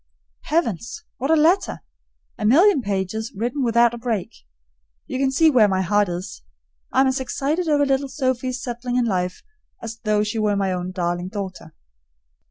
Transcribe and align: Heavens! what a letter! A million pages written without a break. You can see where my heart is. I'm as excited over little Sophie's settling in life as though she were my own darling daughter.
Heavens! 0.45 1.03
what 1.17 1.29
a 1.29 1.35
letter! 1.35 1.83
A 2.39 2.43
million 2.43 2.81
pages 2.81 3.31
written 3.35 3.63
without 3.63 3.93
a 3.93 3.99
break. 3.99 4.33
You 5.05 5.19
can 5.19 5.29
see 5.29 5.51
where 5.51 5.67
my 5.67 5.81
heart 5.83 6.09
is. 6.09 6.41
I'm 6.91 7.05
as 7.05 7.19
excited 7.19 7.67
over 7.69 7.85
little 7.85 8.09
Sophie's 8.09 8.63
settling 8.63 8.95
in 8.95 9.05
life 9.05 9.43
as 9.79 9.97
though 9.99 10.23
she 10.23 10.39
were 10.39 10.55
my 10.55 10.73
own 10.73 10.89
darling 10.91 11.27
daughter. 11.29 11.75